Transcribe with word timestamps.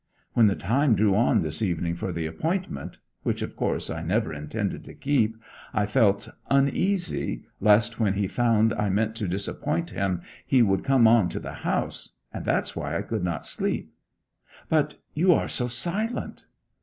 When 0.33 0.47
the 0.47 0.55
time 0.55 0.95
drew 0.95 1.13
on 1.15 1.43
this 1.43 1.61
evening 1.61 1.93
for 1.93 2.11
the 2.11 2.25
appointment 2.25 2.97
which, 3.21 3.43
of 3.43 3.55
course, 3.55 3.91
I 3.91 4.01
never 4.01 4.33
intended 4.33 4.83
to 4.85 4.95
keep, 4.95 5.37
I 5.75 5.85
felt 5.85 6.27
uneasy, 6.49 7.43
lest 7.59 7.99
when 7.99 8.13
he 8.15 8.27
found 8.27 8.73
I 8.73 8.89
meant 8.89 9.13
to 9.17 9.27
disappoint 9.27 9.91
him 9.91 10.23
he 10.43 10.63
would 10.63 10.83
come 10.83 11.05
on 11.07 11.29
to 11.29 11.39
the 11.39 11.53
house; 11.61 12.13
and 12.33 12.43
that's 12.45 12.75
why 12.75 12.97
I 12.97 13.03
could 13.03 13.23
not 13.23 13.45
sleep. 13.45 13.93
But 14.69 14.95
you 15.13 15.33
are 15.35 15.47
so 15.47 15.67
silent!' 15.67 16.45